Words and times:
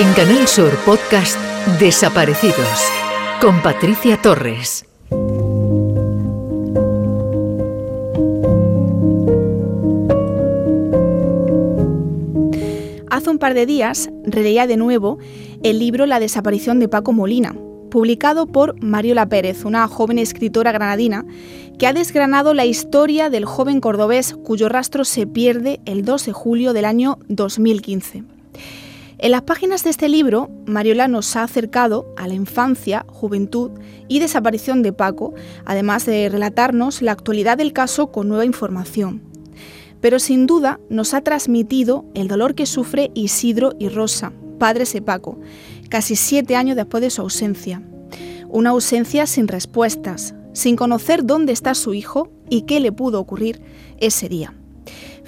En 0.00 0.12
Canal 0.12 0.46
Sur 0.46 0.70
Podcast 0.84 1.36
Desaparecidos 1.80 2.88
con 3.40 3.60
Patricia 3.62 4.16
Torres. 4.22 4.86
Hace 13.10 13.28
un 13.28 13.38
par 13.40 13.54
de 13.54 13.66
días 13.66 14.08
releía 14.22 14.68
de 14.68 14.76
nuevo 14.76 15.18
el 15.64 15.80
libro 15.80 16.06
La 16.06 16.20
desaparición 16.20 16.78
de 16.78 16.86
Paco 16.86 17.12
Molina, 17.12 17.56
publicado 17.90 18.46
por 18.46 18.80
Mariola 18.80 19.28
Pérez, 19.28 19.64
una 19.64 19.88
joven 19.88 20.20
escritora 20.20 20.70
granadina 20.70 21.24
que 21.76 21.88
ha 21.88 21.92
desgranado 21.92 22.54
la 22.54 22.66
historia 22.66 23.30
del 23.30 23.46
joven 23.46 23.80
cordobés 23.80 24.36
cuyo 24.44 24.68
rastro 24.68 25.04
se 25.04 25.26
pierde 25.26 25.80
el 25.86 26.04
2 26.04 26.26
de 26.26 26.32
julio 26.32 26.72
del 26.72 26.84
año 26.84 27.18
2015. 27.26 28.38
En 29.20 29.32
las 29.32 29.42
páginas 29.42 29.82
de 29.82 29.90
este 29.90 30.08
libro, 30.08 30.48
Mariola 30.64 31.08
nos 31.08 31.34
ha 31.34 31.42
acercado 31.42 32.06
a 32.16 32.28
la 32.28 32.34
infancia, 32.34 33.04
juventud 33.08 33.72
y 34.06 34.20
desaparición 34.20 34.80
de 34.84 34.92
Paco, 34.92 35.34
además 35.64 36.06
de 36.06 36.28
relatarnos 36.28 37.02
la 37.02 37.12
actualidad 37.12 37.58
del 37.58 37.72
caso 37.72 38.12
con 38.12 38.28
nueva 38.28 38.44
información. 38.44 39.20
Pero 40.00 40.20
sin 40.20 40.46
duda 40.46 40.78
nos 40.88 41.14
ha 41.14 41.22
transmitido 41.22 42.04
el 42.14 42.28
dolor 42.28 42.54
que 42.54 42.64
sufre 42.64 43.10
Isidro 43.14 43.72
y 43.80 43.88
Rosa, 43.88 44.32
padres 44.60 44.92
de 44.92 45.02
Paco, 45.02 45.40
casi 45.88 46.14
siete 46.14 46.54
años 46.54 46.76
después 46.76 47.00
de 47.00 47.10
su 47.10 47.22
ausencia. 47.22 47.82
Una 48.48 48.70
ausencia 48.70 49.26
sin 49.26 49.48
respuestas, 49.48 50.32
sin 50.52 50.76
conocer 50.76 51.24
dónde 51.24 51.52
está 51.52 51.74
su 51.74 51.92
hijo 51.92 52.30
y 52.48 52.62
qué 52.62 52.78
le 52.78 52.92
pudo 52.92 53.18
ocurrir 53.18 53.60
ese 53.98 54.28
día. 54.28 54.54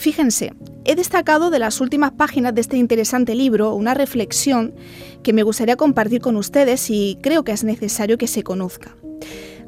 Fíjense, 0.00 0.54
he 0.86 0.96
destacado 0.96 1.50
de 1.50 1.58
las 1.58 1.78
últimas 1.82 2.12
páginas 2.12 2.54
de 2.54 2.62
este 2.62 2.78
interesante 2.78 3.34
libro 3.34 3.74
una 3.74 3.92
reflexión 3.92 4.74
que 5.22 5.34
me 5.34 5.42
gustaría 5.42 5.76
compartir 5.76 6.22
con 6.22 6.36
ustedes 6.36 6.88
y 6.88 7.18
creo 7.20 7.44
que 7.44 7.52
es 7.52 7.64
necesario 7.64 8.16
que 8.16 8.26
se 8.26 8.42
conozca. 8.42 8.96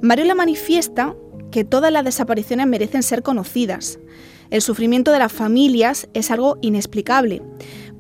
Mariola 0.01 0.35
manifiesta 0.35 1.15
que 1.51 1.65
todas 1.65 1.93
las 1.93 2.07
desapariciones 2.07 2.67
merecen 2.67 3.03
ser 3.03 3.23
conocidas. 3.23 3.99
El 4.49 4.63
sufrimiento 4.63 5.13
de 5.13 5.19
las 5.19 5.31
familias 5.31 6.09
es 6.15 6.31
algo 6.31 6.57
inexplicable, 6.63 7.43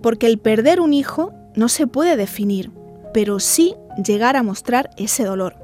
porque 0.00 0.26
el 0.26 0.38
perder 0.38 0.80
un 0.80 0.94
hijo 0.94 1.34
no 1.54 1.68
se 1.68 1.86
puede 1.86 2.16
definir, 2.16 2.70
pero 3.12 3.40
sí 3.40 3.74
llegar 4.02 4.36
a 4.36 4.42
mostrar 4.42 4.88
ese 4.96 5.24
dolor. 5.24 5.56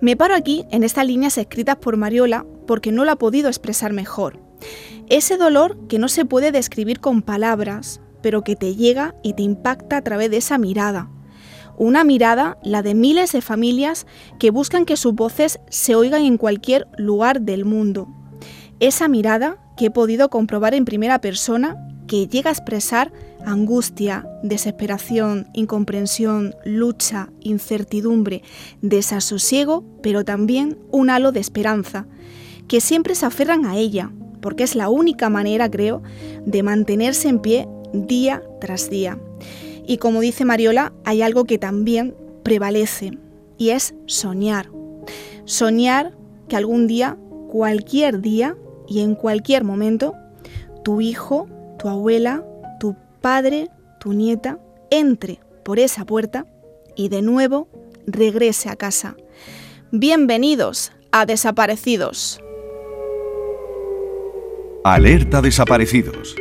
Me 0.00 0.16
paro 0.16 0.34
aquí 0.34 0.64
en 0.70 0.82
estas 0.82 1.06
líneas 1.06 1.36
escritas 1.36 1.76
por 1.76 1.98
Mariola 1.98 2.46
porque 2.66 2.90
no 2.90 3.04
lo 3.04 3.12
ha 3.12 3.16
podido 3.16 3.48
expresar 3.48 3.92
mejor. 3.92 4.46
Ese 5.08 5.36
dolor 5.36 5.78
que 5.88 6.00
no 6.00 6.08
se 6.08 6.24
puede 6.24 6.50
describir 6.50 6.98
con 6.98 7.22
palabras, 7.22 8.00
pero 8.22 8.42
que 8.42 8.56
te 8.56 8.74
llega 8.74 9.14
y 9.22 9.34
te 9.34 9.42
impacta 9.42 9.98
a 9.98 10.02
través 10.02 10.30
de 10.30 10.38
esa 10.38 10.58
mirada. 10.58 11.08
Una 11.78 12.02
mirada, 12.02 12.58
la 12.64 12.82
de 12.82 12.94
miles 12.94 13.30
de 13.30 13.40
familias 13.40 14.06
que 14.40 14.50
buscan 14.50 14.84
que 14.84 14.96
sus 14.96 15.14
voces 15.14 15.60
se 15.68 15.94
oigan 15.94 16.22
en 16.22 16.38
cualquier 16.38 16.88
lugar 16.96 17.42
del 17.42 17.64
mundo. 17.64 18.08
Esa 18.80 19.06
mirada 19.06 19.58
que 19.76 19.86
he 19.86 19.90
podido 19.90 20.28
comprobar 20.28 20.74
en 20.74 20.84
primera 20.84 21.20
persona 21.20 21.76
que 22.08 22.26
llega 22.26 22.50
a 22.50 22.52
expresar 22.52 23.12
angustia, 23.44 24.26
desesperación, 24.42 25.48
incomprensión, 25.54 26.56
lucha, 26.64 27.30
incertidumbre, 27.40 28.42
desasosiego, 28.82 29.84
pero 30.02 30.24
también 30.24 30.78
un 30.90 31.10
halo 31.10 31.30
de 31.30 31.40
esperanza, 31.40 32.06
que 32.66 32.80
siempre 32.80 33.14
se 33.14 33.26
aferran 33.26 33.66
a 33.66 33.76
ella, 33.76 34.10
porque 34.46 34.62
es 34.62 34.76
la 34.76 34.88
única 34.88 35.28
manera, 35.28 35.68
creo, 35.68 36.04
de 36.44 36.62
mantenerse 36.62 37.28
en 37.28 37.40
pie 37.40 37.66
día 37.92 38.44
tras 38.60 38.88
día. 38.88 39.18
Y 39.84 39.96
como 39.96 40.20
dice 40.20 40.44
Mariola, 40.44 40.92
hay 41.04 41.20
algo 41.20 41.46
que 41.46 41.58
también 41.58 42.14
prevalece, 42.44 43.18
y 43.58 43.70
es 43.70 43.96
soñar. 44.06 44.70
Soñar 45.46 46.12
que 46.46 46.54
algún 46.54 46.86
día, 46.86 47.18
cualquier 47.48 48.20
día 48.20 48.56
y 48.86 49.00
en 49.00 49.16
cualquier 49.16 49.64
momento, 49.64 50.14
tu 50.84 51.00
hijo, 51.00 51.48
tu 51.76 51.88
abuela, 51.88 52.44
tu 52.78 52.94
padre, 53.20 53.68
tu 53.98 54.12
nieta, 54.12 54.60
entre 54.90 55.40
por 55.64 55.80
esa 55.80 56.04
puerta 56.04 56.46
y 56.94 57.08
de 57.08 57.20
nuevo 57.20 57.66
regrese 58.06 58.68
a 58.68 58.76
casa. 58.76 59.16
Bienvenidos 59.90 60.92
a 61.10 61.26
Desaparecidos. 61.26 62.40
Alerta 64.88 65.42
Desaparecidos. 65.42 66.36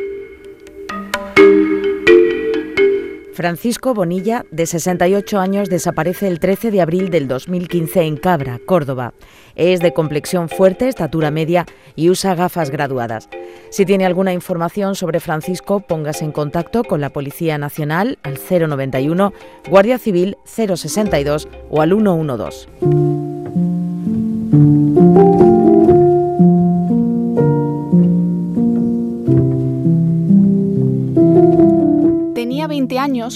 Francisco 3.33 3.95
Bonilla, 3.95 4.45
de 4.51 4.67
68 4.67 5.39
años, 5.39 5.67
desaparece 5.67 6.27
el 6.27 6.39
13 6.39 6.69
de 6.69 6.79
abril 6.79 7.09
del 7.09 7.27
2015 7.27 8.03
en 8.03 8.17
Cabra, 8.17 8.59
Córdoba. 8.63 9.15
Es 9.55 9.79
de 9.79 9.93
complexión 9.93 10.47
fuerte, 10.47 10.87
estatura 10.87 11.31
media 11.31 11.65
y 11.95 12.11
usa 12.11 12.35
gafas 12.35 12.69
graduadas. 12.69 13.29
Si 13.71 13.83
tiene 13.83 14.05
alguna 14.05 14.31
información 14.31 14.93
sobre 14.93 15.19
Francisco, 15.19 15.79
póngase 15.79 16.23
en 16.23 16.31
contacto 16.31 16.83
con 16.83 17.01
la 17.01 17.09
Policía 17.09 17.57
Nacional 17.57 18.19
al 18.21 18.37
091, 18.37 19.33
Guardia 19.71 19.97
Civil 19.97 20.37
062 20.45 21.47
o 21.71 21.81
al 21.81 21.89
112. 21.89 22.67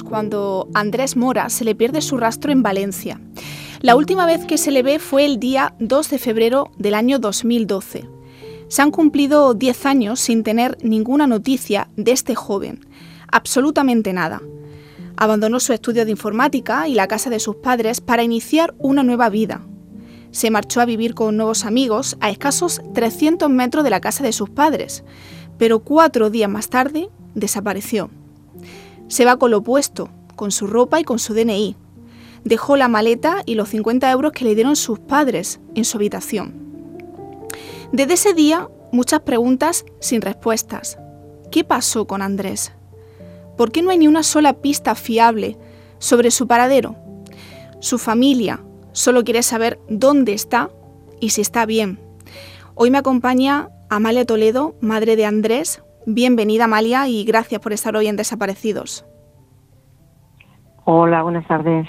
Cuando 0.04 0.68
Andrés 0.74 1.18
Mora 1.18 1.50
se 1.50 1.66
le 1.66 1.76
pierde 1.76 2.02
su 2.02 2.18
rastro 2.18 2.52
en 2.52 2.62
Valencia. 2.62 3.20
La 3.82 3.96
última 3.96 4.26
vez 4.26 4.46
que 4.46 4.58
se 4.58 4.72
le 4.72 4.84
ve 4.84 5.00
fue 5.00 5.26
el 5.26 5.40
día 5.40 5.74
2 5.80 6.10
de 6.10 6.20
febrero 6.20 6.72
del 6.78 6.94
año 6.94 7.18
2012. 7.18 8.08
Se 8.68 8.82
han 8.82 8.92
cumplido 8.92 9.54
10 9.56 9.86
años 9.88 10.20
sin 10.20 10.44
tener 10.44 10.78
ninguna 10.84 11.26
noticia 11.26 11.90
de 11.96 12.12
este 12.12 12.36
joven, 12.36 12.86
absolutamente 13.32 14.14
nada. 14.14 14.42
Abandonó 15.18 15.60
su 15.60 15.74
estudio 15.74 16.06
de 16.06 16.12
informática 16.12 16.88
y 16.88 16.94
la 16.94 17.08
casa 17.08 17.30
de 17.30 17.40
sus 17.40 17.56
padres 17.56 18.00
para 18.00 18.24
iniciar 18.24 18.76
una 18.78 19.02
nueva 19.02 19.30
vida. 19.30 19.62
Se 20.32 20.52
marchó 20.52 20.82
a 20.82 20.86
vivir 20.86 21.16
con 21.16 21.36
nuevos 21.36 21.66
amigos 21.66 22.16
a 22.20 22.30
escasos 22.30 22.82
300 22.94 23.50
metros 23.50 23.84
de 23.84 23.90
la 23.90 24.02
casa 24.02 24.24
de 24.24 24.34
sus 24.34 24.50
padres, 24.50 25.04
pero 25.58 25.80
cuatro 25.80 26.30
días 26.30 26.50
más 26.50 26.70
tarde 26.70 27.10
desapareció. 27.34 28.10
Se 29.09 29.25
va 29.25 29.38
con 29.38 29.52
lo 29.52 29.58
opuesto, 29.58 30.09
con 30.36 30.52
su 30.52 30.68
ropa 30.68 31.00
y 31.00 31.03
con 31.03 31.20
su 31.20 31.34
DNI. 31.34 31.75
Dejó 32.46 32.78
la 32.78 32.88
maleta 32.88 33.42
y 33.46 33.56
los 33.56 33.70
50 33.70 34.09
euros 34.09 34.31
que 34.31 34.46
le 34.46 34.56
dieron 34.56 34.75
sus 34.75 35.00
padres 35.00 35.59
en 35.75 35.84
su 35.84 35.97
habitación. 35.97 36.53
Desde 37.92 38.14
ese 38.14 38.34
día, 38.34 38.70
muchas 38.92 39.22
preguntas 39.22 39.84
sin 40.00 40.22
respuestas. 40.22 40.97
¿Qué 41.52 41.64
pasó 41.64 42.06
con 42.06 42.22
Andrés? 42.22 42.72
¿Por 43.58 43.72
qué 43.72 43.81
no 43.81 43.90
hay 43.90 43.97
ni 43.97 44.08
una 44.08 44.24
sola 44.24 44.53
pista 44.62 44.94
fiable 44.96 45.58
sobre 45.97 46.31
su 46.31 46.47
paradero? 46.47 46.96
Su 47.80 47.97
familia 47.97 48.64
solo 48.91 49.24
quiere 49.24 49.41
saber 49.41 49.80
dónde 49.90 50.34
está 50.34 50.70
y 51.20 51.31
si 51.31 51.41
está 51.41 51.66
bien. 51.66 52.00
Hoy 52.76 52.91
me 52.91 53.00
acompaña 53.00 53.70
Amalia 53.90 54.26
Toledo, 54.26 54.76
madre 54.80 55.16
de 55.16 55.26
Andrés, 55.26 55.81
Bienvenida 56.12 56.64
Amalia 56.64 57.08
y 57.08 57.24
gracias 57.24 57.62
por 57.62 57.72
estar 57.72 57.96
hoy 57.96 58.08
en 58.08 58.16
Desaparecidos. 58.16 59.06
Hola, 60.86 61.22
buenas 61.22 61.47
tardes. 61.47 61.88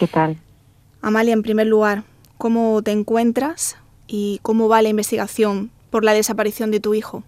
¿Qué 0.00 0.08
tal? 0.08 0.36
Amalia, 1.00 1.32
en 1.32 1.44
primer 1.44 1.68
lugar, 1.68 2.02
¿cómo 2.38 2.82
te 2.82 2.90
encuentras 2.90 3.80
y 4.08 4.40
cómo 4.42 4.68
va 4.68 4.82
la 4.82 4.88
investigación 4.88 5.70
por 5.90 6.02
la 6.02 6.12
desaparición 6.12 6.72
de 6.72 6.80
tu 6.80 6.94
hijo? 6.94 7.22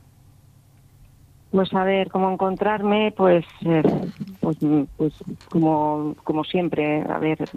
Pues 1.52 1.72
a 1.72 1.84
ver, 1.84 2.10
cómo 2.10 2.32
encontrarme, 2.32 3.14
pues, 3.16 3.44
eh, 3.64 4.10
pues, 4.40 4.56
pues 4.96 5.14
como, 5.52 6.16
como 6.24 6.42
siempre, 6.42 7.02
a 7.02 7.18
ver, 7.18 7.48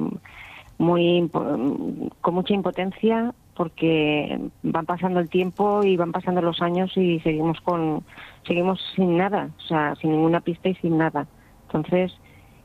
muy 0.78 1.28
con 1.31 2.34
mucha 2.36 2.54
impotencia 2.54 3.34
porque 3.62 4.40
van 4.63 4.88
pasando 4.88 5.19
el 5.19 5.30
tiempo 5.30 5.84
y 5.84 5.96
van 5.96 6.12
pasando 6.12 6.42
los 6.42 6.63
años 6.63 6.98
y 6.98 7.19
seguimos 7.19 7.62
con 7.62 8.04
seguimos 8.48 8.80
sin 8.96 9.18
nada, 9.18 9.52
o 9.56 9.62
sea, 9.68 9.94
sin 10.02 10.13
ninguna 10.13 10.42
pista 10.42 10.68
y 10.68 10.74
sin 10.78 10.98
nada. 10.98 11.28
Entonces, 11.68 12.12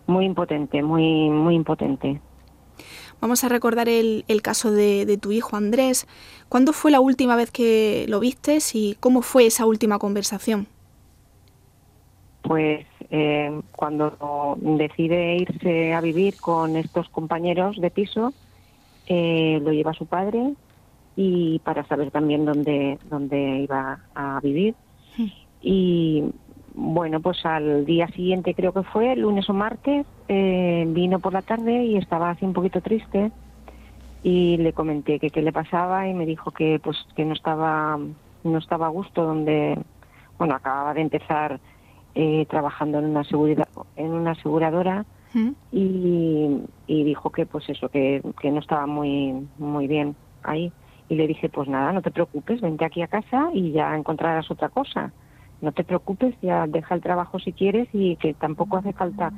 muy 0.06 0.24
impotente, 0.24 0.82
muy 0.82 1.28
muy 1.28 1.54
impotente. 1.54 2.18
Vamos 3.20 3.44
a 3.44 3.50
recordar 3.50 3.90
el, 3.90 4.24
el 4.26 4.40
caso 4.40 4.72
de, 4.72 5.04
de, 5.04 5.18
tu 5.18 5.32
hijo 5.32 5.54
Andrés. 5.54 6.06
¿Cuándo 6.48 6.72
fue 6.72 6.90
la 6.90 7.00
última 7.00 7.36
vez 7.36 7.50
que 7.50 8.06
lo 8.08 8.18
vistes 8.18 8.74
y 8.74 8.96
cómo 8.98 9.20
fue 9.20 9.44
esa 9.44 9.66
última 9.66 9.98
conversación? 9.98 10.66
Pues 12.40 12.86
eh, 13.10 13.60
cuando 13.72 14.56
decide 14.62 15.36
irse 15.36 15.92
a 15.92 16.00
vivir 16.00 16.40
con 16.40 16.74
estos 16.74 17.06
compañeros 17.10 17.78
de 17.78 17.90
piso, 17.90 18.32
eh, 19.08 19.60
lo 19.62 19.72
lleva 19.72 19.92
su 19.92 20.06
padre 20.06 20.54
y 21.16 21.58
para 21.60 21.84
saber 21.86 22.10
también 22.10 22.44
dónde, 22.44 22.98
dónde 23.08 23.60
iba 23.60 24.00
a 24.14 24.38
vivir. 24.40 24.74
Y 25.62 26.24
bueno, 26.74 27.20
pues 27.20 27.44
al 27.46 27.86
día 27.86 28.06
siguiente 28.08 28.54
creo 28.54 28.72
que 28.72 28.82
fue, 28.82 29.16
lunes 29.16 29.48
o 29.48 29.54
martes, 29.54 30.06
eh, 30.28 30.84
vino 30.88 31.18
por 31.18 31.32
la 31.32 31.40
tarde 31.40 31.84
y 31.84 31.96
estaba 31.96 32.30
así 32.30 32.44
un 32.44 32.52
poquito 32.52 32.82
triste. 32.82 33.32
Y 34.22 34.58
le 34.58 34.74
comenté 34.74 35.18
que 35.18 35.30
qué 35.30 35.40
le 35.40 35.52
pasaba 35.52 36.06
y 36.06 36.12
me 36.12 36.26
dijo 36.26 36.50
que 36.50 36.78
pues 36.82 36.98
que 37.16 37.24
no 37.24 37.32
estaba 37.32 37.98
no 38.44 38.58
estaba 38.58 38.86
a 38.86 38.90
gusto 38.90 39.24
donde 39.24 39.78
bueno 40.38 40.54
acababa 40.54 40.94
de 40.94 41.00
empezar 41.00 41.60
eh, 42.14 42.44
trabajando 42.48 42.98
en 42.98 43.06
una 43.06 43.24
seguridad 43.24 43.68
en 43.94 44.12
una 44.12 44.32
aseguradora 44.32 45.04
y, 45.70 46.62
y, 46.86 47.04
dijo 47.04 47.28
que 47.28 47.44
pues 47.44 47.68
eso 47.68 47.90
que, 47.90 48.22
que 48.40 48.50
no 48.50 48.60
estaba 48.60 48.86
muy 48.86 49.46
muy 49.58 49.86
bien 49.86 50.16
ahí 50.42 50.72
y 51.08 51.14
le 51.14 51.26
dije 51.26 51.48
pues 51.48 51.68
nada 51.68 51.92
no 51.92 52.02
te 52.02 52.10
preocupes 52.10 52.60
vente 52.60 52.84
aquí 52.84 53.02
a 53.02 53.08
casa 53.08 53.50
y 53.52 53.72
ya 53.72 53.94
encontrarás 53.94 54.50
otra 54.50 54.68
cosa 54.68 55.12
no 55.60 55.72
te 55.72 55.84
preocupes 55.84 56.34
ya 56.42 56.66
deja 56.66 56.94
el 56.94 57.02
trabajo 57.02 57.38
si 57.38 57.52
quieres 57.52 57.88
y 57.92 58.16
que 58.16 58.34
tampoco 58.34 58.76
hace 58.76 58.92
falta 58.92 59.32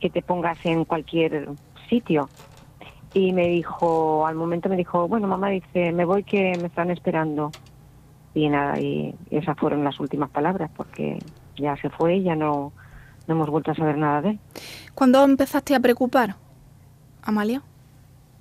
que 0.00 0.10
te 0.10 0.22
pongas 0.22 0.58
en 0.64 0.84
cualquier 0.84 1.48
sitio 1.88 2.28
y 3.14 3.32
me 3.32 3.48
dijo 3.48 4.26
al 4.26 4.34
momento 4.34 4.68
me 4.68 4.76
dijo 4.76 5.08
bueno 5.08 5.26
mamá 5.26 5.48
dice 5.48 5.92
me 5.92 6.04
voy 6.04 6.22
que 6.22 6.52
me 6.60 6.66
están 6.66 6.90
esperando 6.90 7.50
y 8.34 8.48
nada 8.50 8.78
y 8.78 9.14
esas 9.30 9.56
fueron 9.58 9.82
las 9.82 9.98
últimas 9.98 10.28
palabras 10.30 10.70
porque 10.76 11.18
ya 11.56 11.76
se 11.76 11.90
fue 11.90 12.16
y 12.16 12.24
ya 12.24 12.36
no, 12.36 12.72
no 13.26 13.34
hemos 13.34 13.48
vuelto 13.48 13.70
a 13.70 13.74
saber 13.74 13.96
nada 13.96 14.22
de 14.22 14.30
él. 14.30 14.40
¿Cuándo 14.94 15.24
empezaste 15.24 15.74
a 15.74 15.80
preocupar, 15.80 16.36
Amalia? 17.22 17.62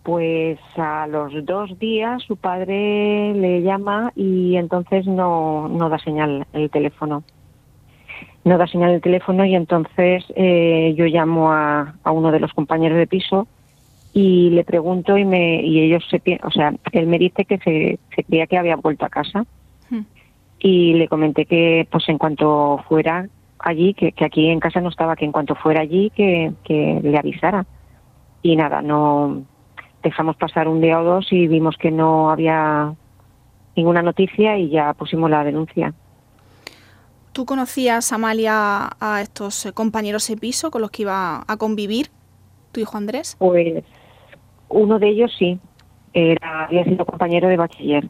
Pues 0.05 0.59
a 0.77 1.07
los 1.07 1.33
dos 1.45 1.79
días 1.79 2.21
su 2.21 2.37
padre 2.37 3.33
le 3.33 3.63
llama 3.63 4.11
y 4.15 4.55
entonces 4.55 5.07
no, 5.07 5.67
no 5.67 5.89
da 5.89 5.97
señal 5.97 6.45
el 6.53 6.69
teléfono. 6.69 7.23
No 8.43 8.59
da 8.59 8.67
señal 8.67 8.91
el 8.91 9.01
teléfono 9.01 9.43
y 9.45 9.55
entonces 9.55 10.23
eh, 10.35 10.93
yo 10.95 11.05
llamo 11.05 11.51
a, 11.51 11.95
a, 12.03 12.11
uno 12.11 12.31
de 12.31 12.39
los 12.39 12.53
compañeros 12.53 12.99
de 12.99 13.07
piso 13.07 13.47
y 14.13 14.51
le 14.51 14.63
pregunto 14.63 15.17
y 15.17 15.25
me 15.25 15.63
y 15.63 15.79
ellos 15.79 16.05
se 16.07 16.21
o 16.43 16.51
sea 16.51 16.71
él 16.91 17.07
me 17.07 17.17
dice 17.17 17.45
que 17.45 17.57
se, 17.57 17.97
se 18.15 18.23
creía 18.25 18.45
que 18.45 18.59
había 18.59 18.75
vuelto 18.75 19.07
a 19.07 19.09
casa 19.09 19.43
y 20.59 20.93
le 20.93 21.07
comenté 21.07 21.47
que 21.47 21.87
pues 21.91 22.07
en 22.09 22.19
cuanto 22.19 22.83
fuera 22.87 23.27
allí, 23.57 23.95
que, 23.95 24.11
que, 24.11 24.25
aquí 24.25 24.49
en 24.49 24.59
casa 24.59 24.81
no 24.81 24.89
estaba, 24.89 25.15
que 25.15 25.25
en 25.25 25.31
cuanto 25.31 25.55
fuera 25.55 25.81
allí 25.81 26.11
que, 26.11 26.53
que 26.63 26.99
le 27.03 27.17
avisara. 27.17 27.65
Y 28.43 28.55
nada, 28.55 28.81
no 28.83 29.43
dejamos 30.05 30.35
pasar 30.37 30.67
un 30.67 30.81
día 30.81 31.01
o 31.01 31.03
dos 31.03 31.27
y 31.31 31.47
vimos 31.47 31.75
que 31.77 31.89
no 31.89 32.29
había 32.29 32.93
ninguna 33.75 34.03
noticia 34.03 34.55
y 34.57 34.69
ya 34.69 34.93
pusimos 34.93 35.31
la 35.31 35.43
denuncia. 35.43 35.93
¿Tú 37.33 37.45
conocías, 37.45 38.13
Amalia, 38.13 38.91
a 38.99 39.21
estos 39.21 39.67
compañeros 39.73 40.27
de 40.27 40.37
piso 40.37 40.69
con 40.69 40.81
los 40.81 40.91
que 40.91 41.01
iba 41.01 41.43
a 41.45 41.57
convivir 41.57 42.07
tu 42.71 42.79
hijo 42.79 42.97
Andrés? 42.97 43.35
Pues 43.39 43.83
uno 44.69 44.99
de 44.99 45.09
ellos 45.09 45.33
sí, 45.37 45.59
era, 46.13 46.65
había 46.65 46.83
sido 46.83 47.03
compañero 47.05 47.47
de 47.49 47.57
bachiller. 47.57 48.07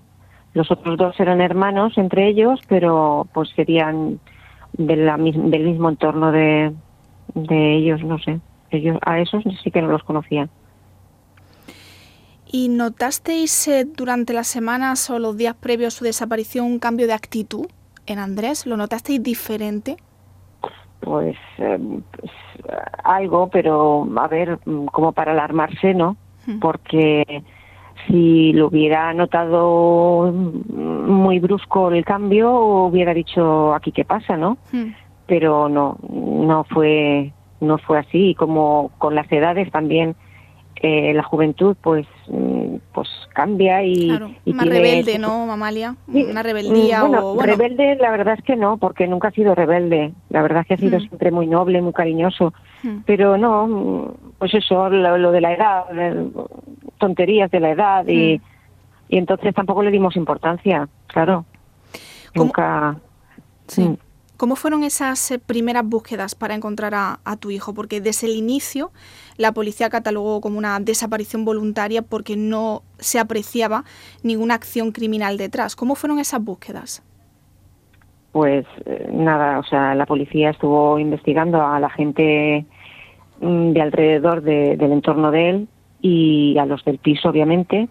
Los 0.54 0.70
otros 0.72 0.98
dos 0.98 1.18
eran 1.20 1.40
hermanos 1.40 1.98
entre 1.98 2.28
ellos, 2.28 2.60
pero 2.68 3.26
pues 3.34 3.50
serían 3.56 4.20
de 4.74 4.98
la, 4.98 5.18
del 5.18 5.64
mismo 5.64 5.90
entorno 5.90 6.34
de, 6.34 6.74
de 7.34 7.76
ellos, 7.78 8.04
no 8.04 8.20
sé. 8.20 8.42
Ellos, 8.70 8.98
a 9.06 9.20
esos 9.22 9.44
sí 9.64 9.72
que 9.72 9.82
no 9.82 9.88
los 9.88 10.04
conocía. 10.04 10.50
¿Y 12.58 12.70
notasteis 12.70 13.68
eh, 13.68 13.84
durante 13.84 14.32
las 14.32 14.48
semanas 14.48 15.10
o 15.10 15.20
los 15.20 15.36
días 15.36 15.56
previos 15.56 15.94
a 15.94 15.98
su 15.98 16.06
desaparición 16.06 16.66
un 16.66 16.80
cambio 16.80 17.06
de 17.06 17.12
actitud 17.12 17.68
en 18.06 18.18
Andrés? 18.18 18.66
¿Lo 18.66 18.78
notasteis 18.78 19.22
diferente? 19.22 19.98
Pues, 21.02 21.36
eh, 21.58 21.78
pues 22.12 22.32
algo, 23.04 23.50
pero 23.50 24.08
a 24.16 24.30
ver, 24.30 24.58
como 24.94 25.12
para 25.12 25.34
alarmarse, 25.34 25.94
¿no? 25.94 26.16
Porque 26.62 27.44
si 28.08 28.54
lo 28.54 28.68
hubiera 28.68 29.14
notado 29.14 30.32
muy 30.32 31.40
brusco 31.40 31.92
el 31.92 32.06
cambio, 32.06 32.58
hubiera 32.86 33.14
dicho 33.14 33.74
aquí 33.74 33.92
qué 33.92 34.06
pasa, 34.06 34.38
¿no? 34.38 34.58
Hmm. 34.72 34.94
Pero 35.28 35.68
no, 35.68 35.98
no 36.10 36.64
fue, 36.64 37.34
no 37.60 37.80
fue 37.80 38.00
así. 38.00 38.30
Y 38.30 38.36
como 38.36 38.92
con 38.98 39.14
las 39.14 39.30
edades 39.30 39.70
también 39.74 40.16
eh, 40.78 41.14
la 41.14 41.24
juventud, 41.24 41.76
pues, 41.82 42.08
pues 42.96 43.10
cambia 43.34 43.84
y, 43.84 44.08
claro, 44.08 44.32
más 44.46 44.66
rebelde, 44.66 45.20
¿no, 45.20 45.46
Mamalia? 45.46 45.98
Una 46.08 46.42
rebeldía 46.42 47.02
bueno, 47.04 47.28
o 47.28 47.42
rebelde, 47.42 47.98
la 47.98 48.10
verdad 48.10 48.36
es 48.38 48.44
que 48.46 48.56
no, 48.56 48.78
porque 48.78 49.06
nunca 49.06 49.28
ha 49.28 49.32
sido 49.32 49.54
rebelde. 49.54 50.14
La 50.30 50.42
verdad 50.42 50.62
es 50.62 50.68
que 50.68 50.74
ha 50.76 50.78
sido 50.78 50.98
hmm. 50.98 51.02
siempre 51.02 51.32
muy 51.32 51.46
noble, 51.46 51.82
muy 51.82 51.92
cariñoso. 51.92 52.54
Hmm. 52.84 53.00
Pero 53.06 53.38
no, 53.38 54.16
pues 54.40 54.54
eso, 54.54 54.90
lo 54.90 55.32
de 55.34 55.42
la 55.42 55.54
edad 55.54 55.84
tonterías 56.98 57.52
de 57.52 57.60
la 57.60 57.72
edad 57.72 58.08
y, 58.08 58.38
mm. 58.38 58.42
y 59.10 59.18
entonces 59.18 59.54
tampoco 59.54 59.84
le 59.84 59.92
dimos 59.92 60.16
importancia, 60.16 60.88
claro. 61.08 61.44
Nunca. 62.34 62.96
Sí. 63.68 63.98
¿Cómo 64.38 64.58
fueron 64.58 64.84
esas 64.84 65.32
eh, 65.32 65.40
primeras 65.40 65.86
búsquedas 65.86 66.36
para 66.36 66.56
encontrar 66.56 66.94
a, 66.96 67.38
tu 67.40 67.52
hijo? 67.52 67.74
Porque 67.74 68.02
desde 68.02 68.28
el 68.28 68.36
inicio 68.36 68.92
la 69.38 69.54
policía 69.54 69.90
catalogó 69.90 70.42
como 70.42 70.58
una 70.58 70.80
desaparición 70.80 71.46
voluntaria 71.46 72.02
porque 72.02 72.36
no 72.36 72.82
se 72.98 73.20
apreciaba 73.20 73.86
ninguna 74.24 74.56
acción 74.56 74.92
criminal 74.92 75.38
detrás. 75.38 75.76
¿Cómo 75.76 75.96
fueron 75.96 76.20
esas 76.20 76.44
búsquedas? 76.44 77.02
Pues 78.34 78.66
eh, 78.86 79.10
nada, 79.14 79.60
o 79.60 79.64
sea, 79.64 79.96
la 79.96 80.06
policía 80.06 80.50
estuvo 80.50 81.00
investigando 81.00 81.66
a 81.66 81.80
la 81.80 81.90
gente 81.90 82.66
mm, 83.40 83.72
de 83.72 83.82
alrededor 83.82 84.42
de, 84.42 84.76
del 84.76 84.92
entorno 84.92 85.32
de 85.32 85.50
él 85.50 85.68
y 86.02 86.58
a 86.58 86.66
los 86.66 86.84
del 86.84 86.98
piso, 86.98 87.30
obviamente, 87.30 87.88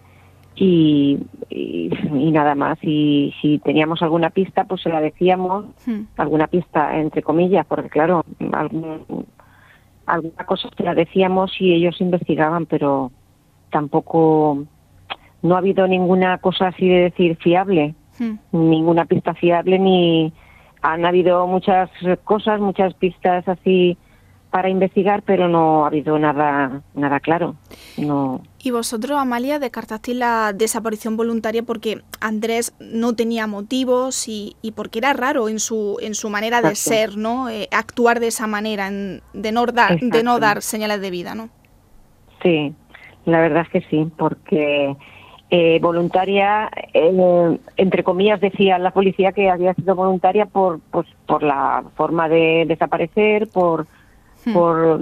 y, 0.55 1.19
y, 1.49 2.31
nada 2.31 2.55
más. 2.55 2.77
Y 2.81 3.33
si 3.41 3.59
teníamos 3.59 4.01
alguna 4.01 4.29
pista, 4.29 4.63
pues 4.65 4.81
se 4.81 4.89
la 4.89 5.01
decíamos, 5.01 5.65
hmm. 5.85 6.01
alguna 6.17 6.47
pista, 6.47 6.97
entre 6.97 7.21
comillas, 7.21 7.65
porque 7.65 7.89
claro, 7.89 8.23
algún, 8.53 9.25
alguna 10.05 10.45
cosa 10.45 10.69
se 10.75 10.83
la 10.83 10.95
decíamos 10.95 11.51
y 11.59 11.73
ellos 11.73 11.99
investigaban, 11.99 12.65
pero 12.65 13.11
tampoco, 13.71 14.65
no 15.41 15.55
ha 15.55 15.59
habido 15.59 15.87
ninguna 15.87 16.37
cosa 16.37 16.67
así 16.67 16.87
de 16.87 17.01
decir 17.01 17.37
fiable, 17.37 17.95
hmm. 18.19 18.35
ninguna 18.51 19.05
pista 19.05 19.33
fiable, 19.33 19.77
ni 19.79 20.33
han 20.81 21.05
habido 21.05 21.47
muchas 21.47 21.89
cosas, 22.23 22.61
muchas 22.61 22.93
pistas 22.93 23.47
así 23.47 23.97
para 24.55 24.69
investigar, 24.69 25.21
pero 25.23 25.49
no 25.49 25.83
ha 25.83 25.87
habido 25.87 26.17
nada, 26.17 26.81
nada 26.93 27.19
claro. 27.19 27.55
No. 27.97 28.39
Y 28.63 28.71
vosotros, 28.71 29.19
Amalia, 29.19 29.59
descartasteis 29.59 30.15
la 30.15 30.53
desaparición 30.53 31.17
voluntaria 31.17 31.61
porque 31.61 32.03
Andrés 32.21 32.73
no 32.79 33.13
tenía 33.17 33.47
motivos 33.47 34.29
y, 34.29 34.55
y 34.61 34.71
porque 34.71 34.99
era 34.99 35.11
raro 35.11 35.49
en 35.49 35.59
su, 35.59 35.97
en 36.01 36.15
su 36.15 36.29
manera 36.29 36.61
de 36.61 36.73
ser, 36.75 37.17
¿no? 37.17 37.49
Eh, 37.49 37.67
actuar 37.69 38.21
de 38.21 38.27
esa 38.27 38.47
manera, 38.47 38.89
de, 38.89 39.51
no 39.51 39.65
dar, 39.65 39.99
de 39.99 40.23
no 40.23 40.39
dar 40.39 40.61
señales 40.61 41.01
de 41.01 41.11
vida, 41.11 41.35
¿no? 41.35 41.49
Sí, 42.41 42.73
la 43.25 43.41
verdad 43.41 43.63
es 43.63 43.69
que 43.69 43.89
sí, 43.89 44.09
porque 44.17 44.95
eh, 45.49 45.79
voluntaria, 45.81 46.71
eh, 46.93 47.59
entre 47.75 48.05
comillas, 48.05 48.39
decía 48.39 48.79
la 48.79 48.91
policía 48.91 49.33
que 49.33 49.49
había 49.49 49.73
sido 49.73 49.95
voluntaria 49.95 50.45
por, 50.45 50.79
pues, 50.91 51.07
por 51.27 51.43
la 51.43 51.83
forma 51.97 52.29
de 52.29 52.63
desaparecer, 52.65 53.49
por 53.49 53.85
Hmm. 54.45 54.53
por 54.53 55.01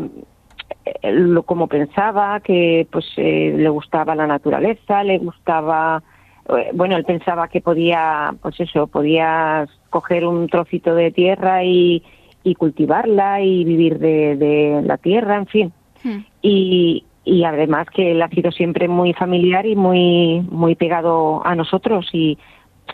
eh, 0.85 1.11
lo 1.11 1.43
como 1.43 1.67
pensaba, 1.67 2.39
que 2.39 2.87
pues 2.91 3.05
eh, 3.17 3.53
le 3.55 3.69
gustaba 3.69 4.15
la 4.15 4.27
naturaleza, 4.27 5.03
le 5.03 5.17
gustaba, 5.17 6.01
eh, 6.49 6.71
bueno, 6.73 6.95
él 6.97 7.05
pensaba 7.05 7.47
que 7.47 7.61
podía, 7.61 8.33
pues 8.41 8.59
eso, 8.59 8.87
podía 8.87 9.67
coger 9.89 10.25
un 10.25 10.47
trocito 10.47 10.95
de 10.95 11.11
tierra 11.11 11.63
y, 11.63 12.03
y 12.43 12.55
cultivarla 12.55 13.41
y 13.41 13.63
vivir 13.63 13.99
de, 13.99 14.35
de, 14.35 14.81
la 14.83 14.97
tierra, 14.97 15.37
en 15.37 15.47
fin. 15.47 15.73
Hmm. 16.03 16.25
Y, 16.41 17.05
y 17.23 17.43
además 17.45 17.87
que 17.89 18.11
él 18.11 18.21
ha 18.21 18.29
sido 18.29 18.51
siempre 18.51 18.87
muy 18.87 19.13
familiar 19.13 19.65
y 19.65 19.75
muy, 19.75 20.41
muy 20.49 20.75
pegado 20.75 21.45
a 21.45 21.55
nosotros 21.55 22.09
y, 22.11 22.37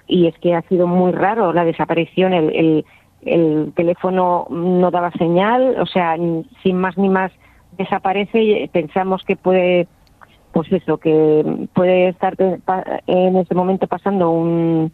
y 0.08 0.28
es 0.28 0.38
que 0.40 0.54
ha 0.54 0.62
sido 0.64 0.86
muy 0.86 1.12
raro 1.12 1.54
la 1.54 1.66
desaparición, 1.66 2.34
el, 2.34 2.56
el 2.56 2.86
el 3.22 3.74
teléfono 3.76 4.48
no 4.50 4.92
daba 4.92 5.12
señal, 5.12 5.76
o 5.80 5.86
sea, 5.86 6.16
sin 6.64 6.78
más 6.78 6.98
ni 6.98 7.10
más 7.10 7.32
desaparece 7.78 8.44
y 8.44 8.68
pensamos 8.68 9.24
que 9.24 9.36
puede, 9.36 9.88
pues 10.52 10.72
eso, 10.72 10.98
que 10.98 11.68
puede 11.74 12.10
estar 12.10 12.36
en 13.08 13.36
ese 13.38 13.56
momento 13.56 13.88
pasando 13.88 14.32
un 14.32 14.92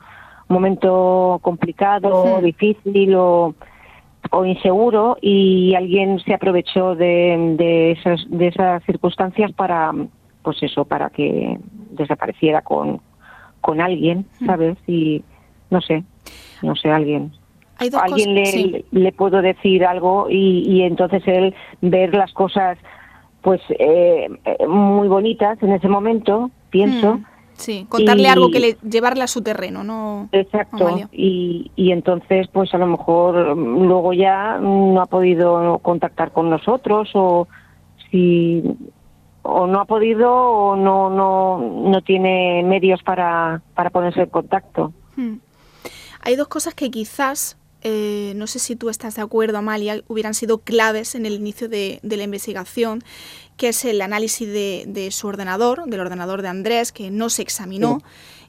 momento 0.48 1.40
complicado, 1.42 2.40
difícil 2.42 3.16
o, 3.16 3.56
o, 4.32 4.46
inseguro 4.46 5.18
y 5.22 5.74
alguien 5.76 6.20
se 6.20 6.34
aprovechó 6.34 6.96
de, 6.96 7.56
de, 7.58 7.92
esas, 7.92 8.26
de 8.30 8.48
esas 8.48 8.84
circunstancias 8.84 9.52
para, 9.54 9.92
pues 10.44 10.62
eso, 10.62 10.86
para 10.86 11.10
que 11.10 11.60
desapareciera 11.92 12.62
con, 12.62 13.02
con 13.62 13.82
alguien, 13.82 14.28
¿sabes? 14.46 14.78
Y 14.86 15.24
no 15.72 15.82
sé, 15.82 16.04
no 16.62 16.76
sé, 16.76 16.92
alguien. 16.92 17.32
Alguien 17.78 18.36
le, 18.36 18.86
le, 18.92 19.12
puedo 19.12 19.42
decir 19.42 19.86
algo 19.86 20.28
y, 20.30 20.82
entonces 20.82 21.24
él 21.26 21.54
ver 21.82 22.14
las 22.14 22.32
cosas 22.34 22.78
pues 23.42 23.62
eh, 23.70 24.28
muy 24.68 25.08
bonitas 25.08 25.62
en 25.62 25.72
ese 25.74 25.88
momento, 25.88 26.50
pienso. 26.72 27.18
Mm, 27.18 27.26
sí, 27.54 27.86
contarle 27.90 28.28
algo 28.28 28.50
que 28.50 28.60
le 28.60 28.78
llevarle 28.90 29.24
a 29.24 29.28
su 29.28 29.44
terreno, 29.44 29.84
¿no? 29.84 30.30
Exacto. 30.32 30.90
Y, 31.12 31.72
y 31.76 31.92
entonces, 31.92 32.48
pues 32.52 32.74
a 32.74 32.80
lo 32.80 32.88
mejor 32.88 33.56
luego 33.56 34.14
ya 34.14 34.58
no 34.58 35.00
ha 35.00 35.06
podido 35.06 35.78
contactar 35.80 36.32
con 36.32 36.50
nosotros 36.50 37.12
o 37.14 37.48
si 38.10 38.64
o 39.44 39.68
no 39.68 39.80
ha 39.80 39.86
podido 39.86 40.34
o 40.34 40.76
no 40.76 41.12
no 41.12 41.60
no 41.60 42.02
tiene 42.02 42.64
medios 42.64 43.04
para 43.04 43.62
para 43.76 43.92
ponerse 43.92 44.22
en 44.22 44.30
contacto. 44.30 44.92
Hmm. 45.16 45.36
Hay 46.22 46.36
dos 46.36 46.48
cosas 46.48 46.74
que 46.74 46.90
quizás 46.90 47.58
eh, 47.88 48.34
no 48.36 48.48
sé 48.48 48.58
si 48.58 48.76
tú 48.76 48.90
estás 48.90 49.16
de 49.16 49.22
acuerdo, 49.22 49.60
Amalia, 49.60 50.02
hubieran 50.08 50.34
sido 50.34 50.58
claves 50.58 51.14
en 51.14 51.28
el 51.28 51.34
inicio 51.34 51.70
de, 51.70 52.00
la 52.02 52.24
investigación, 52.24 53.04
que 53.58 53.68
es 53.68 53.86
el 53.86 54.02
análisis 54.02 54.52
de, 54.52 55.08
su 55.12 55.28
ordenador, 55.28 55.86
del 55.86 56.00
ordenador 56.00 56.42
de 56.42 56.48
Andrés, 56.48 56.92
que 56.92 57.12
no 57.12 57.30
se 57.30 57.44
examinó. 57.44 58.00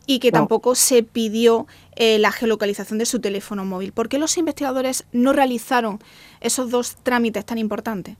Y 0.09 0.21
que 0.21 0.31
tampoco 0.31 0.77
se 0.77 1.03
pidió 1.03 1.67
eh, 1.97 2.19
la 2.21 2.31
geolocalización 2.31 2.99
de 2.99 3.07
su 3.07 3.21
teléfono 3.21 3.65
móvil. 3.65 3.93
¿Por 3.93 4.09
qué 4.09 4.19
los 4.19 4.39
investigadores 4.39 5.05
no 5.13 5.33
realizaron 5.33 5.99
esos 6.41 6.71
dos 6.71 6.95
trámites 7.03 7.45
tan 7.45 7.59
importantes? 7.59 8.17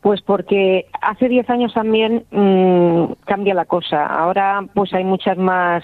Pues 0.00 0.22
porque 0.22 0.86
hace 1.02 1.28
10 1.28 1.50
años 1.50 1.74
también 1.74 2.24
mm, 2.30 3.24
cambia 3.26 3.54
la 3.54 3.64
cosa. 3.64 4.06
Ahora 4.06 4.64
pues 4.72 4.94
hay 4.94 5.02
muchas 5.02 5.36
más 5.36 5.82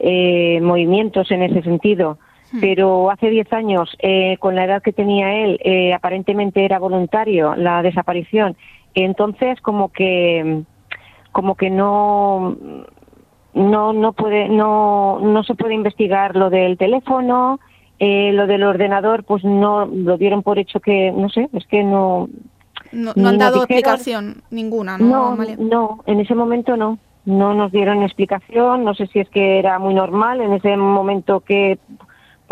eh, 0.00 0.60
movimientos 0.60 1.30
en 1.30 1.44
ese 1.44 1.62
sentido. 1.62 2.18
Pero 2.60 3.10
hace 3.10 3.30
10 3.30 3.52
años, 3.52 3.96
eh, 4.00 4.36
con 4.38 4.54
la 4.54 4.64
edad 4.64 4.82
que 4.82 4.92
tenía 4.92 5.34
él, 5.44 5.58
eh, 5.64 5.92
aparentemente 5.92 6.64
era 6.64 6.78
voluntario 6.78 7.54
la 7.56 7.82
desaparición. 7.82 8.56
Entonces, 8.94 9.60
como 9.60 9.90
que, 9.90 10.62
como 11.32 11.56
que 11.56 11.70
no, 11.70 12.56
no, 13.54 13.92
no 13.92 14.12
puede, 14.12 14.48
no, 14.48 15.20
no 15.20 15.44
se 15.44 15.54
puede 15.54 15.74
investigar 15.74 16.36
lo 16.36 16.50
del 16.50 16.76
teléfono, 16.76 17.60
eh, 17.98 18.32
lo 18.32 18.46
del 18.46 18.64
ordenador, 18.64 19.24
pues 19.24 19.44
no 19.44 19.86
lo 19.86 20.16
dieron 20.18 20.42
por 20.42 20.58
hecho 20.58 20.80
que, 20.80 21.12
no 21.12 21.28
sé, 21.28 21.48
es 21.52 21.66
que 21.66 21.82
no. 21.82 22.28
No, 22.92 23.12
han 23.28 23.38
dado 23.38 23.58
explicación 23.58 24.42
ninguna, 24.50 24.98
¿no? 24.98 25.36
No, 25.36 25.44
no, 25.58 26.04
en 26.06 26.20
ese 26.20 26.34
momento 26.34 26.76
no. 26.76 26.98
No 27.24 27.54
nos 27.54 27.72
dieron 27.72 28.02
explicación, 28.02 28.84
no 28.84 28.94
sé 28.94 29.06
si 29.06 29.18
es 29.18 29.28
que 29.30 29.58
era 29.58 29.78
muy 29.78 29.94
normal 29.94 30.42
en 30.42 30.52
ese 30.52 30.76
momento 30.76 31.40
que 31.40 31.78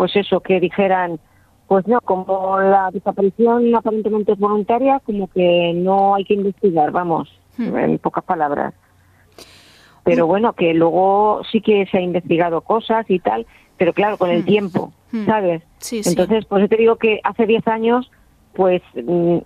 pues 0.03 0.17
eso, 0.17 0.41
que 0.41 0.59
dijeran, 0.59 1.17
pues 1.65 1.87
no, 1.87 2.01
como 2.01 2.59
la 2.59 2.91
desaparición 2.91 3.73
aparentemente 3.73 4.33
es 4.33 4.37
voluntaria, 4.37 4.99
como 4.99 5.29
que 5.29 5.71
no 5.73 6.13
hay 6.15 6.25
que 6.25 6.33
investigar, 6.33 6.91
vamos, 6.91 7.29
hmm. 7.57 7.77
en 7.77 7.99
pocas 7.99 8.25
palabras. 8.25 8.73
Pero 10.03 10.27
bueno, 10.27 10.51
que 10.51 10.73
luego 10.73 11.41
sí 11.49 11.61
que 11.61 11.85
se 11.89 11.99
ha 11.99 12.01
investigado 12.01 12.59
cosas 12.59 13.09
y 13.09 13.19
tal, 13.19 13.47
pero 13.77 13.93
claro, 13.93 14.17
con 14.17 14.29
el 14.29 14.41
hmm. 14.41 14.45
tiempo, 14.45 14.91
hmm. 15.13 15.25
¿sabes? 15.25 15.63
Sí, 15.77 16.01
Entonces, 16.03 16.43
pues 16.47 16.63
yo 16.63 16.67
te 16.67 16.75
digo 16.75 16.97
que 16.97 17.21
hace 17.23 17.45
10 17.45 17.65
años, 17.69 18.11
pues 18.55 18.81
mm, 19.01 19.37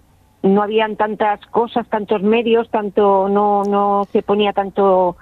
no 0.42 0.64
habían 0.64 0.96
tantas 0.96 1.40
cosas, 1.52 1.88
tantos 1.88 2.24
medios, 2.24 2.68
tanto 2.72 3.30
no 3.30 3.62
no 3.64 4.08
se 4.12 4.24
ponía 4.24 4.54
tanto 4.54 5.18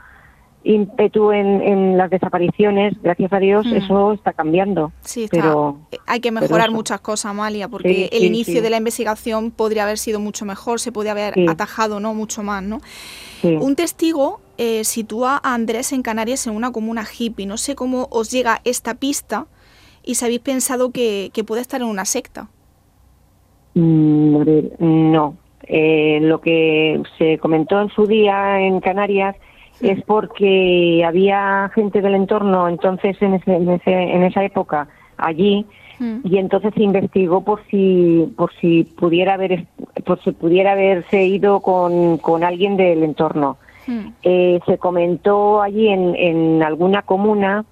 ímpetu 0.66 1.32
en, 1.32 1.98
las 1.98 2.10
desapariciones, 2.10 2.96
gracias 3.02 3.32
a 3.32 3.40
Dios, 3.40 3.66
mm. 3.66 3.76
eso 3.76 4.14
está 4.14 4.34
cambiando. 4.34 4.92
Sí, 5.02 5.28
pero 5.30 5.78
hay 6.08 6.20
que 6.20 6.32
mejorar 6.32 6.72
muchas 6.72 7.00
cosas, 7.00 7.32
Amalia, 7.32 7.70
porque 7.70 8.10
el 8.12 8.24
inicio 8.24 8.62
de 8.62 8.70
la 8.70 8.78
investigación 8.78 9.52
podría 9.52 9.84
haber 9.84 9.98
sido 9.98 10.20
mucho 10.20 10.44
mejor, 10.44 10.80
se 10.80 10.92
podría 10.92 11.12
haber 11.12 11.34
atajado 11.48 12.00
no 12.00 12.14
mucho 12.14 12.44
más, 12.44 12.64
¿no? 12.64 12.82
Un 13.44 13.76
testigo 13.76 14.42
eh, 14.58 14.84
sitúa 14.84 15.40
a 15.44 15.54
Andrés 15.54 15.94
en 15.94 16.02
Canarias 16.02 16.48
en 16.48 16.56
una 16.56 16.72
comuna 16.72 17.04
hippie. 17.06 17.46
No 17.46 17.58
sé 17.58 17.76
cómo 17.76 18.08
os 18.10 18.32
llega 18.32 18.62
esta 18.64 18.96
pista 18.96 19.46
y 20.04 20.16
si 20.16 20.26
habéis 20.26 20.40
pensado 20.40 20.92
que, 20.92 21.32
puede 21.46 21.62
estar 21.62 21.82
en 21.82 21.88
una 21.88 22.06
secta. 22.06 22.50
Mm, 23.76 24.42
no. 24.80 25.38
Eh, 25.68 26.20
lo 26.22 26.42
que 26.42 27.02
se 27.18 27.38
comentó 27.38 27.80
en 27.82 27.90
su 27.90 28.08
día 28.08 28.62
en 28.62 28.80
Canarias 28.80 29.36
es 29.92 30.04
porque 30.04 31.04
había 31.06 31.70
gente 31.74 32.02
del 32.02 32.16
entorno 32.16 32.68
entonces 32.68 33.22
en, 33.22 33.36
ese, 33.36 33.56
en, 33.56 34.24
esa 34.24 34.44
época 34.44 34.88
allí 35.18 35.66
mm. 36.00 36.20
y 36.24 36.38
entonces 36.38 36.74
se 36.76 36.84
investigó 36.84 37.44
por 37.44 37.62
si 37.70 38.34
por 38.36 38.54
si 38.56 38.84
pudiera 38.84 39.36
haber 39.36 39.66
por 40.06 40.22
si 40.24 40.32
pudiera 40.32 40.74
haberse 40.74 41.26
ido 41.26 41.60
con, 41.60 42.18
con 42.18 42.44
alguien 42.44 42.78
del 42.78 43.04
entorno 43.04 43.58
mm. 43.88 44.08
eh, 44.24 44.60
se 44.66 44.78
comentó 44.78 45.62
allí 45.62 45.88
en, 45.88 46.16
en 46.16 46.64
alguna 46.64 47.04
comuna 47.04 47.66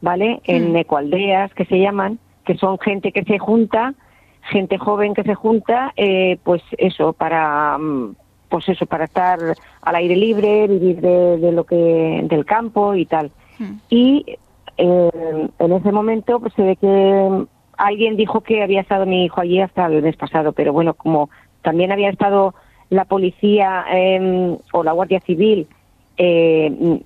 vale 0.00 0.40
en 0.44 0.72
mm. 0.72 0.76
ecoaldeas 0.76 1.52
que 1.54 1.64
se 1.66 1.78
llaman 1.78 2.18
que 2.44 2.56
son 2.56 2.78
gente 2.78 3.12
que 3.12 3.24
se 3.24 3.38
junta 3.38 3.94
gente 4.50 4.78
joven 4.78 5.14
que 5.14 5.22
se 5.22 5.34
junta 5.34 5.92
eh, 5.96 6.38
pues 6.44 6.62
eso 6.78 7.12
para 7.12 7.78
pues 8.48 8.68
eso, 8.68 8.86
para 8.86 9.04
estar 9.04 9.38
al 9.82 9.94
aire 9.94 10.16
libre, 10.16 10.66
vivir 10.68 11.00
de, 11.00 11.52
lo 11.52 11.64
que, 11.64 12.22
del 12.24 12.44
campo 12.44 12.94
y 12.94 13.06
tal. 13.06 13.30
Hmm. 13.58 13.78
Y 13.90 14.24
eh, 14.76 15.48
en 15.58 15.72
ese 15.72 15.92
momento 15.92 16.40
pues 16.40 16.52
se 16.54 16.62
ve 16.62 16.76
que 16.76 17.46
alguien 17.76 18.16
dijo 18.16 18.40
que 18.40 18.62
había 18.62 18.80
estado 18.80 19.06
mi 19.06 19.24
hijo 19.24 19.40
allí 19.40 19.60
hasta 19.60 19.86
el 19.86 20.02
mes 20.02 20.16
pasado, 20.16 20.52
pero 20.52 20.72
bueno, 20.72 20.94
como 20.94 21.30
también 21.62 21.92
había 21.92 22.10
estado 22.10 22.54
la 22.90 23.04
policía 23.04 23.84
em, 23.90 24.56
o 24.72 24.84
la 24.84 24.92
Guardia 24.92 25.20
Civil 25.20 25.66
eh, 26.16 27.00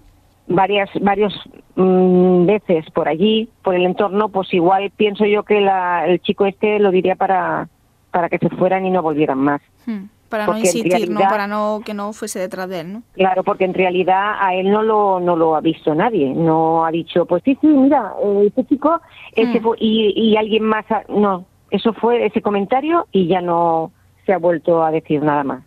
varias 0.46 0.90
varios 1.00 1.32
mm, 1.76 2.44
veces 2.46 2.90
por 2.90 3.08
allí, 3.08 3.48
por 3.62 3.74
el 3.74 3.86
entorno, 3.86 4.28
pues 4.28 4.52
igual 4.52 4.90
pienso 4.96 5.24
yo 5.24 5.44
que 5.44 5.58
el 5.58 6.20
chico 6.20 6.46
este 6.46 6.78
lo 6.78 6.90
diría 6.90 7.16
para 7.16 7.68
para 8.10 8.28
que 8.28 8.38
se 8.38 8.48
fueran 8.50 8.84
y 8.84 8.90
no 8.90 9.02
volvieran 9.02 9.38
más. 9.38 9.62
Hmm. 9.86 10.06
Para 10.30 10.46
no 10.46 10.56
insistir, 10.56 11.10
¿no? 11.10 11.20
Para 11.20 11.48
no 11.48 11.82
que 11.84 11.92
no 11.92 12.12
fuese 12.12 12.38
detrás 12.38 12.68
de 12.68 12.80
él, 12.80 12.92
¿no? 12.92 13.02
Claro, 13.14 13.42
porque 13.42 13.64
en 13.64 13.74
realidad 13.74 14.36
a 14.40 14.54
él 14.54 14.70
no 14.70 14.82
lo, 14.84 15.18
no 15.18 15.34
lo 15.34 15.56
ha 15.56 15.60
visto 15.60 15.92
nadie. 15.92 16.32
No 16.32 16.86
ha 16.86 16.92
dicho, 16.92 17.26
pues 17.26 17.42
sí, 17.44 17.58
sí, 17.60 17.66
mira, 17.66 18.14
eh, 18.24 18.44
este 18.46 18.64
chico, 18.66 19.00
ese 19.34 19.60
mm. 19.60 19.74
y, 19.78 20.12
y 20.30 20.36
alguien 20.36 20.62
más. 20.62 20.86
no, 21.08 21.44
eso 21.72 21.92
fue 21.94 22.24
ese 22.26 22.42
comentario 22.42 23.08
y 23.10 23.26
ya 23.26 23.40
no 23.40 23.90
se 24.24 24.32
ha 24.32 24.38
vuelto 24.38 24.84
a 24.84 24.92
decir 24.92 25.20
nada 25.20 25.42
más. 25.42 25.64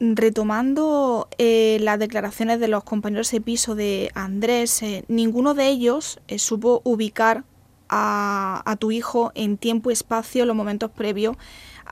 Retomando 0.00 1.28
eh, 1.36 1.76
las 1.80 1.98
declaraciones 1.98 2.58
de 2.58 2.68
los 2.68 2.84
compañeros 2.84 3.30
de 3.30 3.42
piso 3.42 3.74
de 3.74 4.10
Andrés, 4.14 4.82
eh, 4.82 5.04
ninguno 5.08 5.52
de 5.52 5.68
ellos 5.68 6.20
supo 6.36 6.80
ubicar 6.84 7.44
a, 7.90 8.62
a, 8.64 8.76
tu 8.76 8.92
hijo 8.92 9.32
en 9.34 9.58
tiempo 9.58 9.90
y 9.90 9.92
espacio 9.92 10.46
los 10.46 10.56
momentos 10.56 10.90
previos 10.90 11.36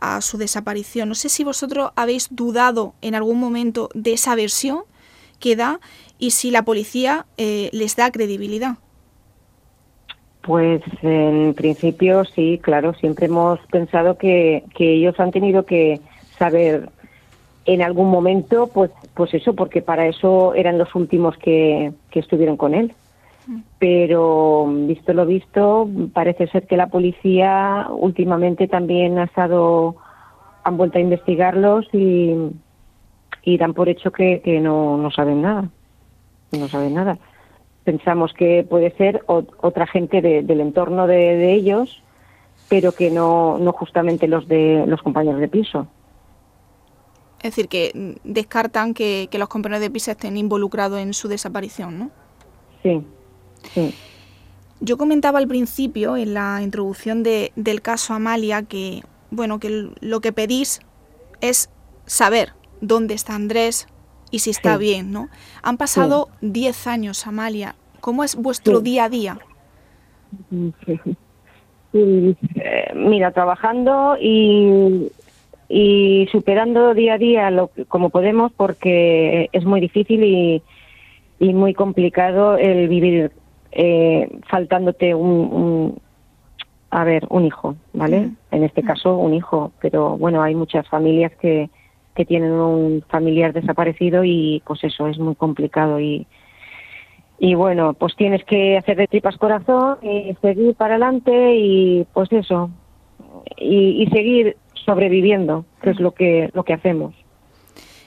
a 0.01 0.21
su 0.21 0.39
desaparición. 0.39 1.09
No 1.09 1.15
sé 1.15 1.29
si 1.29 1.45
vosotros 1.45 1.91
habéis 1.97 2.29
dudado 2.31 2.95
en 3.03 3.15
algún 3.15 3.39
momento 3.39 3.89
de 3.95 4.13
esa 4.13 4.35
versión 4.35 4.81
que 5.41 5.57
da 5.57 5.81
y 6.19 6.31
si 6.31 6.51
la 6.51 6.63
policía 6.63 7.27
eh, 7.37 7.69
les 7.73 7.97
da 7.97 8.11
credibilidad. 8.11 8.77
Pues 10.43 10.83
en 11.03 11.55
principio 11.55 12.25
sí, 12.25 12.61
claro, 12.63 12.95
siempre 12.95 13.27
hemos 13.27 13.59
pensado 13.67 14.17
que, 14.17 14.65
que 14.77 14.95
ellos 14.95 15.19
han 15.19 15.33
tenido 15.33 15.67
que 15.67 16.01
saber 16.39 16.89
en 17.65 17.83
algún 17.83 18.09
momento, 18.09 18.69
pues, 18.69 18.93
pues 19.15 19.35
eso, 19.35 19.55
porque 19.55 19.83
para 19.83 20.07
eso 20.07 20.55
eran 20.55 20.79
los 20.79 20.95
últimos 20.95 21.37
que, 21.37 21.93
que 22.11 22.21
estuvieron 22.21 22.57
con 22.57 22.75
él 22.75 22.95
pero 23.79 24.67
visto 24.67 25.13
lo 25.13 25.27
visto, 25.27 25.89
parece 26.13 26.49
ser 26.49 26.67
que 26.67 26.77
la 26.77 26.89
policía 26.89 27.87
últimamente 27.91 28.67
también 28.67 29.19
ha 29.19 29.25
estado, 29.25 29.97
han 30.65 30.77
vuelto 30.77 30.99
a 30.99 31.03
investigarlos 31.03 31.87
y, 31.93 32.35
y 33.43 33.59
dan 33.59 33.75
por 33.75 33.89
hecho 33.89 34.11
que, 34.11 34.41
que 34.43 34.61
no, 34.61 34.97
no 34.97 35.11
saben 35.11 35.43
nada, 35.43 35.71
no 36.53 36.69
saben 36.69 36.95
nada. 36.95 37.19
Pensamos 37.85 38.33
que 38.33 38.67
puede 38.69 38.91
ser 38.97 39.23
otra 39.27 39.87
gente 39.87 40.21
del 40.21 40.61
entorno 40.61 41.07
de, 41.07 41.53
ellos, 41.53 42.03
pero 42.69 42.91
que 42.91 43.13
no, 43.13 43.59
no 43.59 43.73
justamente 43.73 44.27
los 44.27 44.49
de 44.49 44.85
los 44.89 45.03
compañeros 45.03 45.41
de 45.41 45.47
piso. 45.47 45.87
Es 47.39 47.55
decir, 47.55 47.69
que 47.69 48.17
descartan 48.25 48.93
que, 48.93 49.29
que 49.31 49.39
los 49.39 49.49
compañeros 49.49 49.83
de 49.83 49.91
piso 49.91 50.11
estén 50.11 50.37
involucrados 50.37 50.99
en 50.99 51.15
su 51.15 51.29
desaparición, 51.29 51.97
¿no? 51.97 52.11
Sí, 52.83 53.05
yo 54.81 54.97
comentaba 54.97 55.39
al 55.39 55.49
principio, 55.49 56.17
en 56.17 56.35
la 56.35 56.61
introducción 56.63 57.23
del 57.23 57.83
caso 57.83 58.15
Amalia, 58.15 58.63
que 58.63 59.03
bueno, 59.31 59.59
que 59.59 59.91
lo 60.01 60.21
que 60.21 60.33
pedís 60.33 60.81
es 61.41 61.71
saber 62.07 62.53
dónde 62.81 63.15
está 63.15 63.35
Andrés 63.35 63.87
y 64.31 64.41
si 64.41 64.51
está 64.51 64.77
bien, 64.77 65.13
¿no? 65.13 65.29
Han 65.63 65.77
pasado 65.77 66.29
10 66.41 66.87
años, 66.87 67.27
Amalia. 67.27 67.75
¿Cómo 68.01 68.25
es 68.25 68.37
vuestro 68.37 68.81
día 68.81 69.05
a 69.05 69.09
día? 69.09 69.39
Eh, 71.93 72.93
mira, 72.95 73.33
trabajando 73.33 74.17
y, 74.21 75.11
y 75.69 76.29
superando 76.31 76.93
día 76.95 77.15
a 77.15 77.19
día 77.19 77.51
lo 77.51 77.71
como 77.89 78.11
podemos 78.11 78.53
porque 78.53 79.49
es 79.53 79.65
muy 79.65 79.81
difícil 79.81 80.23
y, 80.23 80.63
y 81.39 81.55
muy 81.55 81.73
complicado 81.73 82.59
el 82.59 82.89
vivir 82.89 83.33
eh, 83.73 84.29
faltándote 84.49 85.15
un, 85.15 85.99
a 86.91 87.05
ver, 87.05 87.27
un 87.31 87.45
hijo, 87.45 87.77
¿vale? 87.93 88.31
En 88.51 88.63
este 88.65 88.83
caso, 88.83 89.17
un 89.17 89.35
hijo, 89.35 89.73
pero 89.81 90.17
bueno, 90.17 90.43
hay 90.43 90.55
muchas 90.55 90.89
familias 90.89 91.33
que, 91.41 91.69
que 92.15 92.25
tienen 92.25 92.53
un 92.53 93.05
familiar 93.09 93.53
desaparecido 93.53 94.25
y 94.25 94.63
pues 94.67 94.83
eso 94.85 95.07
es 95.07 95.19
muy 95.19 95.35
complicado 95.35 96.01
y, 96.01 96.27
y 97.39 97.55
bueno, 97.55 97.95
pues 97.95 98.17
tienes 98.17 98.45
que 98.45 98.79
hacer 98.79 98.97
de 98.97 99.07
tripas 99.07 99.37
corazón 99.37 99.99
y 100.03 100.35
seguir 100.41 100.75
para 100.75 100.95
adelante 100.95 101.57
y 101.57 102.07
pues 102.15 102.33
eso, 102.33 102.71
y, 103.59 104.07
seguir 104.13 104.57
sobreviviendo, 104.85 105.65
que 105.83 105.91
es 105.91 106.01
lo 106.01 106.13
que, 106.13 106.51
lo 106.55 106.65
que 106.65 106.73
hacemos. 106.73 107.15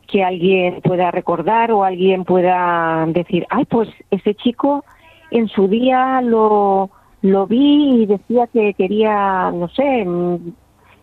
que 0.06 0.22
alguien 0.22 0.80
pueda 0.80 1.10
recordar 1.10 1.72
o 1.72 1.82
alguien 1.82 2.24
pueda 2.24 3.04
decir, 3.08 3.46
ay, 3.50 3.64
pues 3.64 3.88
ese 4.10 4.34
chico 4.34 4.84
en 5.32 5.48
su 5.48 5.66
día 5.66 6.20
lo, 6.20 6.90
lo 7.22 7.46
vi 7.48 8.02
y 8.02 8.06
decía 8.06 8.46
que 8.46 8.74
quería, 8.74 9.50
no 9.50 9.68
sé, 9.68 10.04
mm, 10.04 10.52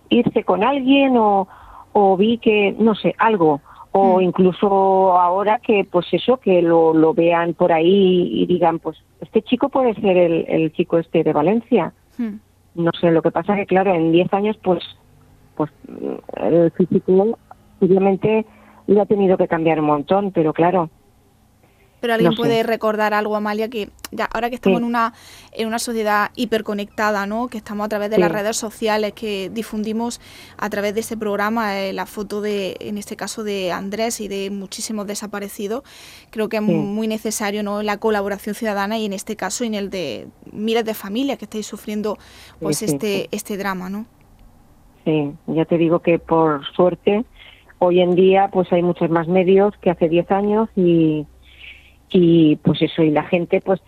irse 0.09 0.43
con 0.45 0.63
alguien 0.63 1.17
o, 1.17 1.47
o 1.91 2.15
vi 2.15 2.37
que, 2.37 2.73
no 2.79 2.95
sé, 2.95 3.15
algo. 3.17 3.59
O 3.91 4.19
mm. 4.19 4.21
incluso 4.21 5.19
ahora 5.19 5.59
que, 5.59 5.85
pues 5.91 6.05
eso, 6.13 6.37
que 6.37 6.61
lo, 6.61 6.93
lo 6.93 7.13
vean 7.13 7.53
por 7.53 7.73
ahí 7.73 8.29
y 8.31 8.45
digan, 8.45 8.79
pues 8.79 8.97
este 9.19 9.41
chico 9.41 9.67
puede 9.67 9.93
ser 9.95 10.15
el, 10.15 10.45
el 10.47 10.71
chico 10.71 10.99
este 10.99 11.23
de 11.23 11.33
Valencia. 11.33 11.91
Mm 12.17 12.35
no 12.75 12.91
sé, 12.99 13.11
lo 13.11 13.21
que 13.21 13.31
pasa 13.31 13.53
es 13.53 13.59
que, 13.59 13.65
claro, 13.65 13.93
en 13.93 14.11
10 14.11 14.33
años, 14.33 14.57
pues, 14.63 14.83
pues 15.55 15.71
el 16.37 16.71
físico 16.71 17.37
obviamente 17.81 18.45
le 18.87 19.01
ha 19.01 19.05
tenido 19.05 19.37
que 19.37 19.47
cambiar 19.47 19.79
un 19.79 19.87
montón, 19.87 20.31
pero 20.31 20.53
claro. 20.53 20.89
Pero 21.99 22.13
alguien 22.13 22.35
puede 22.35 22.63
recordar 22.63 23.13
algo, 23.13 23.35
Amalia, 23.35 23.69
que 23.69 23.89
ya 24.11 24.25
ahora 24.25 24.49
que 24.49 24.55
estamos 24.55 24.79
en 24.79 24.85
una 24.85 25.13
en 25.51 25.67
una 25.67 25.79
sociedad 25.79 26.31
hiperconectada, 26.35 27.25
¿no? 27.25 27.47
Que 27.47 27.57
estamos 27.57 27.85
a 27.85 27.89
través 27.89 28.09
de 28.09 28.17
las 28.17 28.31
redes 28.31 28.57
sociales, 28.57 29.13
que 29.13 29.49
difundimos 29.49 30.21
a 30.57 30.69
través 30.69 30.93
de 30.93 31.01
este 31.01 31.17
programa 31.17 31.79
eh, 31.79 31.93
la 31.93 32.05
foto 32.05 32.41
de, 32.41 32.77
en 32.79 32.97
este 32.97 33.15
caso, 33.15 33.43
de 33.43 33.71
Andrés 33.71 34.21
y 34.21 34.27
de 34.27 34.49
muchísimos 34.49 35.07
desaparecidos. 35.07 35.83
Creo 36.29 36.49
que 36.49 36.57
es 36.57 36.63
muy 36.63 37.07
necesario, 37.07 37.63
¿no? 37.63 37.83
La 37.83 37.97
colaboración 37.97 38.55
ciudadana 38.55 38.97
y 38.97 39.05
en 39.05 39.13
este 39.13 39.35
caso 39.35 39.63
en 39.63 39.73
el 39.73 39.89
de 39.89 40.27
miles 40.51 40.85
de 40.85 40.93
familias 40.93 41.37
que 41.37 41.45
estáis 41.45 41.65
sufriendo, 41.65 42.17
pues 42.59 42.81
este 42.81 43.27
este 43.31 43.57
drama, 43.57 43.89
¿no? 43.89 44.05
Sí, 45.05 45.31
ya 45.47 45.65
te 45.65 45.77
digo 45.77 45.99
que 45.99 46.19
por 46.19 46.65
suerte 46.75 47.25
hoy 47.79 48.01
en 48.01 48.15
día 48.15 48.49
pues 48.51 48.71
hay 48.71 48.83
muchos 48.83 49.09
más 49.09 49.27
medios 49.27 49.73
que 49.81 49.89
hace 49.89 50.09
10 50.09 50.31
años 50.31 50.69
y 50.75 51.25
y 52.09 52.55
pues 52.57 52.81
eso 52.81 53.03
y 53.03 53.11
la 53.11 53.23
gente 53.23 53.61
pues 53.61 53.81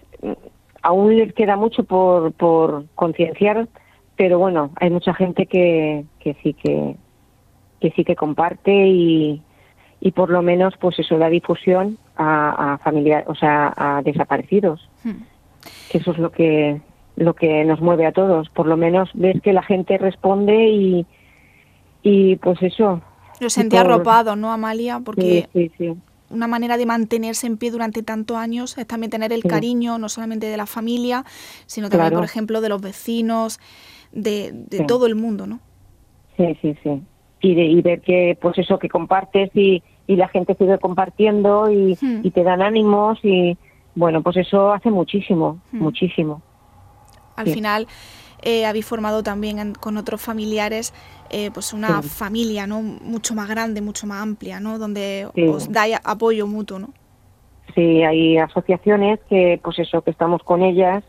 aún 0.81 1.17
les 1.17 1.33
queda 1.33 1.55
mucho 1.55 1.83
por, 1.83 2.31
por 2.33 2.85
concienciar 2.95 3.67
pero 4.15 4.39
bueno 4.39 4.71
hay 4.75 4.89
mucha 4.89 5.13
gente 5.13 5.45
que, 5.45 6.05
que 6.19 6.35
sí 6.43 6.53
que 6.53 6.95
que 7.79 7.91
sí 7.91 8.03
que 8.03 8.15
comparte 8.15 8.71
y, 8.71 9.41
y 9.99 10.11
por 10.11 10.29
lo 10.29 10.41
menos 10.43 10.75
pues 10.79 10.99
eso 10.99 11.17
da 11.17 11.29
difusión 11.29 11.97
a, 12.15 12.73
a 12.73 12.77
familiares 12.77 13.27
o 13.27 13.35
sea 13.35 13.73
a 13.75 14.01
desaparecidos. 14.03 14.87
Hmm. 15.03 15.23
que 15.91 15.97
eso 15.97 16.11
es 16.11 16.19
lo 16.19 16.31
que 16.31 16.79
lo 17.15 17.33
que 17.33 17.65
nos 17.65 17.81
mueve 17.81 18.05
a 18.05 18.11
todos. 18.11 18.49
Por 18.49 18.67
lo 18.67 18.77
menos 18.77 19.09
ves 19.13 19.41
que 19.41 19.53
la 19.53 19.63
gente 19.63 19.97
responde 19.97 20.69
y 20.69 21.05
y 22.03 22.35
pues 22.37 22.61
eso. 22.61 23.01
Lo 23.39 23.49
sentí 23.49 23.77
arropado 23.77 24.35
no 24.35 24.51
Amalia 24.51 24.99
porque 25.03 25.47
sí, 25.53 25.69
sí, 25.69 25.71
sí 25.77 26.01
una 26.31 26.47
manera 26.47 26.77
de 26.77 26.85
mantenerse 26.85 27.47
en 27.47 27.57
pie 27.57 27.71
durante 27.71 28.03
tantos 28.03 28.37
años 28.37 28.77
es 28.77 28.87
también 28.87 29.09
tener 29.09 29.33
el 29.33 29.43
cariño, 29.43 29.97
no 29.97 30.09
solamente 30.09 30.47
de 30.47 30.57
la 30.57 30.65
familia, 30.65 31.25
sino 31.65 31.89
también, 31.89 32.13
por 32.13 32.23
ejemplo, 32.23 32.61
de 32.61 32.69
los 32.69 32.81
vecinos, 32.81 33.59
de, 34.11 34.53
todo 34.87 35.05
el 35.05 35.15
mundo, 35.15 35.47
¿no? 35.47 35.59
Sí, 36.37 36.57
sí, 36.61 36.75
sí. 36.83 37.01
Y, 37.41 37.55
de, 37.55 37.65
y 37.65 37.81
ver 37.81 38.01
que, 38.01 38.37
pues 38.39 38.57
eso, 38.57 38.77
que 38.77 38.87
compartes 38.87 39.49
y, 39.55 39.81
y 40.07 40.15
la 40.15 40.27
gente 40.27 40.55
sigue 40.55 40.77
compartiendo 40.77 41.71
y, 41.71 41.97
hmm. 41.99 42.21
y, 42.23 42.31
te 42.31 42.43
dan 42.43 42.61
ánimos 42.61 43.19
y, 43.23 43.57
bueno, 43.95 44.21
pues 44.21 44.37
eso 44.37 44.71
hace 44.71 44.91
muchísimo, 44.91 45.59
hmm. 45.71 45.79
muchísimo. 45.79 46.41
Al 47.35 47.47
final 47.47 47.87
eh, 48.41 48.65
habéis 48.65 48.85
formado 48.85 49.23
también 49.23 49.73
con 49.73 49.97
otros 49.97 50.21
familiares 50.21 50.93
eh, 51.31 51.49
pues 51.53 51.73
una 51.73 52.01
familia 52.01 52.67
no 52.67 52.81
mucho 52.81 53.33
más 53.35 53.47
grande, 53.47 53.81
mucho 53.81 54.07
más 54.07 54.21
amplia, 54.21 54.59
¿no? 54.59 54.77
donde 54.77 55.27
os 55.49 55.71
da 55.71 55.85
apoyo 56.03 56.47
mutuo. 56.47 56.79
¿no? 56.79 56.89
Sí, 57.75 58.03
hay 58.03 58.37
asociaciones 58.37 59.19
que 59.29 59.59
pues 59.63 59.79
eso 59.79 60.01
que 60.01 60.11
estamos 60.11 60.43
con 60.43 60.61
ellas 60.61 61.03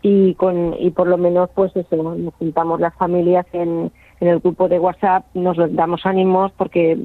y 0.00 0.34
con 0.34 0.74
y 0.78 0.90
por 0.90 1.08
lo 1.08 1.18
menos 1.18 1.50
pues 1.54 1.74
eso 1.74 1.96
nos 1.96 2.34
juntamos 2.34 2.80
las 2.80 2.94
familias 2.94 3.46
en, 3.52 3.92
en 4.20 4.28
el 4.28 4.40
grupo 4.40 4.68
de 4.68 4.78
WhatsApp, 4.78 5.26
nos 5.34 5.56
damos 5.74 6.06
ánimos 6.06 6.52
porque 6.52 6.98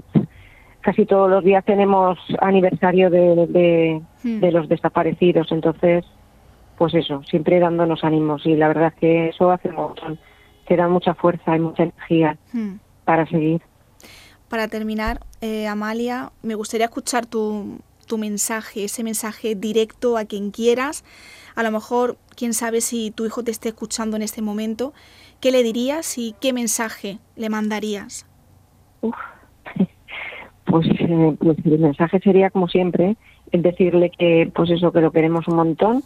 casi 0.82 1.06
todos 1.06 1.30
los 1.30 1.44
días 1.44 1.66
tenemos 1.66 2.20
aniversario 2.40 3.10
de, 3.10 3.48
de, 3.48 4.02
hmm. 4.24 4.40
de 4.40 4.52
los 4.52 4.70
desaparecidos, 4.70 5.52
entonces 5.52 6.06
pues 6.78 6.94
eso, 6.94 7.24
siempre 7.24 7.60
dándonos 7.60 8.04
ánimos 8.04 8.46
y 8.46 8.56
la 8.56 8.68
verdad 8.68 8.88
es 8.88 9.00
que 9.00 9.30
eso 9.30 9.52
hace 9.52 9.70
un 9.70 9.76
montón, 9.76 10.20
te 10.68 10.76
da 10.76 10.88
mucha 10.88 11.14
fuerza 11.14 11.56
y 11.56 11.60
mucha 11.60 11.84
energía 11.84 12.38
hmm. 12.54 12.76
para 13.06 13.26
seguir. 13.28 13.62
para 14.50 14.68
terminar, 14.68 15.20
eh, 15.42 15.68
Amalia, 15.68 16.32
me 16.44 16.56
gustaría 16.56 16.86
escuchar 16.86 17.26
tu, 17.26 17.80
tu 18.06 18.18
mensaje, 18.18 18.84
ese 18.86 19.04
mensaje 19.04 19.56
directo 19.56 20.18
a 20.18 20.26
quien 20.26 20.52
quieras. 20.52 21.04
A 21.56 21.64
lo 21.64 21.72
mejor, 21.72 22.18
quién 22.36 22.54
sabe 22.54 22.82
si 22.82 23.12
tu 23.12 23.26
hijo 23.26 23.44
te 23.44 23.52
esté 23.52 23.70
escuchando 23.70 24.16
en 24.16 24.22
este 24.22 24.42
momento. 24.42 24.94
¿Qué 25.42 25.52
le 25.52 25.64
dirías 25.64 26.18
y 26.18 26.36
qué 26.40 26.54
mensaje 26.54 27.20
le 27.36 27.50
mandarías? 27.50 28.26
Pues, 30.66 30.88
eh, 30.88 31.36
pues, 31.40 31.58
el 31.66 31.78
mensaje 31.78 32.20
sería 32.22 32.50
como 32.50 32.68
siempre, 32.68 33.16
el 33.52 33.62
decirle 33.62 34.10
que 34.10 34.50
pues 34.56 34.72
eso 34.72 34.92
que 34.92 35.02
lo 35.02 35.12
queremos 35.12 35.48
un 35.48 35.56
montón, 35.58 36.04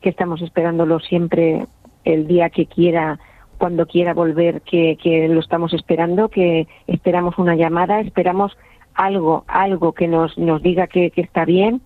que 0.00 0.08
estamos 0.08 0.42
esperándolo 0.42 0.98
siempre 0.98 1.66
el 2.04 2.26
día 2.26 2.50
que 2.50 2.66
quiera, 2.66 3.20
cuando 3.58 3.86
quiera 3.86 4.14
volver, 4.14 4.62
que, 4.62 4.96
que 5.02 5.28
lo 5.28 5.40
estamos 5.40 5.74
esperando, 5.74 6.28
que 6.28 6.66
esperamos 6.86 7.36
una 7.38 7.56
llamada, 7.56 8.00
esperamos 8.00 8.56
algo, 8.94 9.44
algo 9.46 9.92
que 9.92 10.08
nos, 10.08 10.36
nos 10.38 10.62
diga 10.62 10.86
que, 10.86 11.12
está 11.16 11.44
bien 11.44 11.80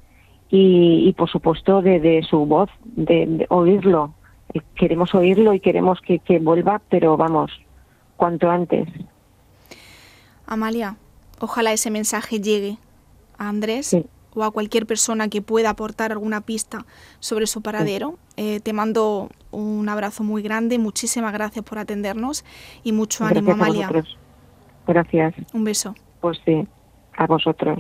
y, 0.51 1.13
por 1.17 1.31
supuesto 1.31 1.81
de, 1.81 2.25
su 2.29 2.45
voz, 2.47 2.71
de, 2.85 3.47
oírlo. 3.49 4.15
Queremos 4.75 5.15
oírlo 5.15 5.55
y 5.55 5.61
queremos 5.61 6.01
que, 6.01 6.39
vuelva, 6.41 6.81
pero 6.91 7.17
vamos, 7.17 7.51
cuanto 8.17 8.51
antes. 8.51 8.87
Amalia, 10.47 10.97
ojalá 11.41 11.73
ese 11.73 11.91
mensaje 11.91 12.41
llegue 12.41 12.77
a 13.39 13.49
Andrés 13.49 13.97
o 14.35 14.45
a 14.45 14.51
cualquier 14.51 14.87
persona 14.87 15.29
que 15.29 15.43
pueda 15.43 15.71
aportar 15.71 16.13
alguna 16.13 16.41
pista 16.41 16.85
sobre 17.21 17.47
su 17.47 17.63
paradero. 17.63 18.19
Eh, 18.37 18.61
te 18.61 18.73
mando 18.73 19.31
un 19.51 19.89
abrazo 19.89 20.25
muy 20.25 20.43
grande, 20.43 20.79
muchísimas 20.79 21.33
gracias 21.33 21.65
por 21.65 21.79
atendernos 21.79 22.45
y 22.83 22.93
mucho 22.93 23.25
ánimo, 23.25 23.53
Amalia. 23.53 23.91
Gracias. 24.87 25.35
Un 25.53 25.65
beso. 25.65 25.95
Pues 26.21 26.39
sí 26.45 26.67
a 27.17 27.27
vosotros. 27.27 27.79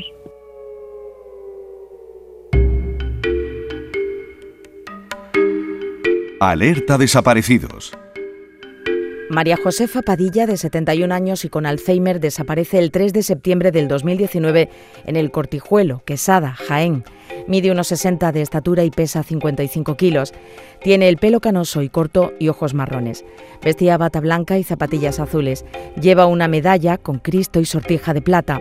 Alerta 6.41 6.99
desaparecidos. 6.99 7.97
María 9.33 9.57
Josefa 9.57 10.03
Padilla, 10.03 10.47
de 10.47 10.59
71 10.59 11.15
años 11.15 11.47
y 11.47 11.49
con 11.49 11.65
Alzheimer, 11.65 12.21
desaparece 12.21 12.79
el 12.79 12.91
3 12.91 13.15
de 13.15 13.23
septiembre 13.23 13.73
del 13.73 13.89
2019 13.89 14.69
en 15.07 15.17
el 15.17 15.31
Cortijuelo, 15.31 16.03
Quesada, 16.05 16.53
Jaén. 16.53 17.03
Mide 17.47 17.73
unos 17.73 17.87
60 17.87 18.31
de 18.31 18.43
estatura 18.43 18.85
y 18.85 18.91
pesa 18.91 19.23
55 19.23 19.97
kilos. 19.97 20.35
Tiene 20.83 21.09
el 21.09 21.17
pelo 21.17 21.41
canoso 21.41 21.81
y 21.81 21.89
corto 21.89 22.35
y 22.39 22.49
ojos 22.49 22.75
marrones. 22.75 23.25
Vestía 23.65 23.97
bata 23.97 24.21
blanca 24.21 24.59
y 24.59 24.65
zapatillas 24.65 25.19
azules. 25.19 25.65
Lleva 25.99 26.27
una 26.27 26.47
medalla 26.47 26.99
con 26.99 27.19
Cristo 27.19 27.59
y 27.59 27.65
sortija 27.65 28.13
de 28.13 28.21
plata. 28.21 28.61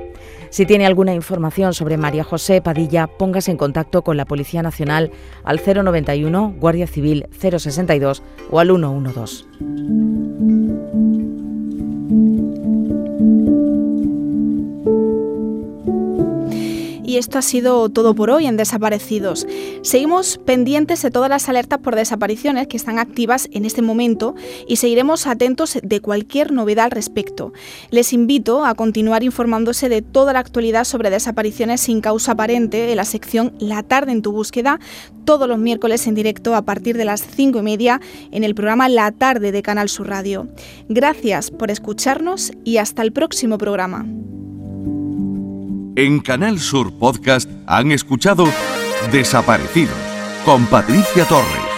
Si 0.52 0.66
tiene 0.66 0.86
alguna 0.86 1.14
información 1.14 1.74
sobre 1.74 1.98
María 1.98 2.24
José 2.24 2.62
Padilla, 2.62 3.08
póngase 3.08 3.52
en 3.52 3.58
contacto 3.58 4.04
con 4.04 4.16
la 4.16 4.24
Policía 4.24 4.64
Nacional 4.64 5.12
al 5.44 5.60
091, 5.60 6.56
Guardia 6.58 6.88
Civil 6.88 7.28
062 7.38 8.24
o 8.50 8.60
al 8.60 8.68
112. 8.70 10.61
Esto 17.22 17.38
ha 17.38 17.44
sido 17.44 17.88
todo 17.90 18.16
por 18.16 18.32
hoy 18.32 18.48
en 18.48 18.58
Desaparecidos. 18.58 19.48
Seguimos 19.84 20.40
pendientes 20.40 21.02
de 21.04 21.12
todas 21.12 21.30
las 21.30 21.48
alertas 21.50 21.80
por 21.80 21.96
desapariciones 21.96 22.68
que 22.68 22.78
están 22.78 22.98
activas 22.98 23.48
en 23.52 23.64
este 23.64 23.84
momento 23.84 24.34
y 24.68 24.78
seguiremos 24.78 25.28
atentos 25.28 25.78
de 25.82 26.02
cualquier 26.02 26.52
novedad 26.52 26.86
al 26.86 26.92
respecto. 26.92 27.54
Les 27.92 28.12
invito 28.12 28.66
a 28.66 28.74
continuar 28.74 29.24
informándose 29.24 29.88
de 29.88 30.02
toda 30.02 30.34
la 30.34 30.40
actualidad 30.40 30.84
sobre 30.84 31.12
desapariciones 31.12 31.82
sin 31.82 32.02
causa 32.02 32.32
aparente 32.32 32.90
en 32.90 32.98
la 32.98 33.06
sección 33.06 33.54
La 33.60 33.84
tarde 33.84 34.12
en 34.12 34.24
tu 34.24 34.32
búsqueda, 34.32 34.80
todos 35.24 35.48
los 35.48 35.60
miércoles 35.60 36.08
en 36.08 36.16
directo 36.16 36.56
a 36.56 36.64
partir 36.64 36.98
de 36.98 37.06
las 37.06 37.22
cinco 37.22 37.60
y 37.60 37.64
media 37.64 38.02
en 38.32 38.44
el 38.44 38.56
programa 38.56 38.90
La 38.90 39.12
tarde 39.12 39.52
de 39.52 39.62
Canal 39.62 39.90
Sur 39.90 40.08
Radio. 40.08 40.48
Gracias 40.90 41.52
por 41.52 41.70
escucharnos 41.70 42.52
y 42.64 42.78
hasta 42.78 43.04
el 43.04 43.14
próximo 43.14 43.60
programa. 43.60 44.08
En 45.96 46.22
Canal 46.22 46.60
Sur 46.60 46.94
Podcast 46.98 47.50
han 47.68 47.92
escuchado 47.92 48.46
Desaparecidos 49.12 49.98
con 50.46 50.66
Patricia 50.68 51.26
Torres. 51.26 51.71